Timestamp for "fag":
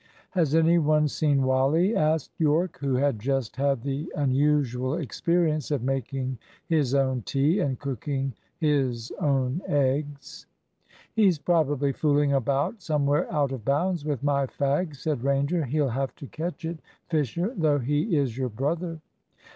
14.47-14.95